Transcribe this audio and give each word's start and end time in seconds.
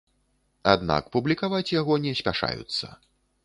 Аднак 0.73 1.11
публікаваць 1.17 1.75
яго 1.77 2.01
не 2.09 2.17
спяшаюцца. 2.23 2.85